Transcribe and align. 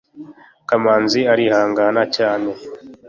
kamanzi 0.69 1.19
arihangana 1.33 2.01
cyane 2.15 2.49